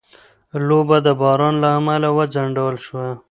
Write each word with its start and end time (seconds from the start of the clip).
لوبه 0.67 0.97
د 1.05 1.07
باران 1.21 1.55
له 1.63 1.69
امله 1.79 2.09
وځنډول 2.17 2.75
شوه. 2.85 3.07